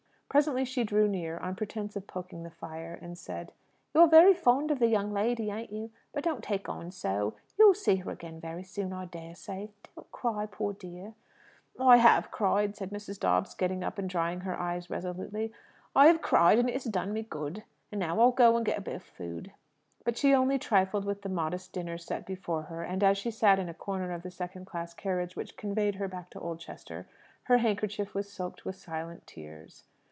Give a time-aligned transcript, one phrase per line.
[0.33, 3.51] Presently she drew near, on pretence of poking the fire, and said
[3.93, 5.91] "You're very fond of the young lady, ain't you?
[6.13, 7.33] But don't take on so.
[7.59, 9.71] You'll see her again very soon, I dare say.
[9.93, 11.15] Don't cry, poor dear!"
[11.77, 13.19] "I have cried," said Mrs.
[13.19, 15.51] Dobbs, getting up and drying her eyes resolutely.
[15.93, 17.63] "I have cried, and it's done me good.
[17.91, 19.51] And now I'll go and get a bit of food."
[20.05, 23.59] But she only trifled with the modest dinner set before her; and, as she sat
[23.59, 27.05] in a corner of the second class carriage which conveyed her back to Oldchester,
[27.43, 29.83] her handkerchief was soaked with silent tears.